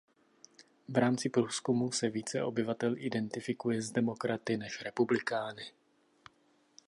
V 0.87 0.97
rámci 0.97 1.29
průzkumů 1.29 1.91
se 1.91 2.09
více 2.09 2.43
obyvatel 2.43 2.97
identifikuje 2.97 3.81
s 3.81 3.91
demokraty 3.91 4.57
než 4.57 4.81
republikány. 4.81 5.63